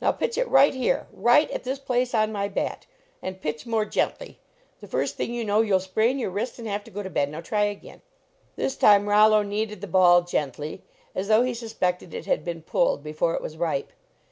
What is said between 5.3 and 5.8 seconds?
you know you ll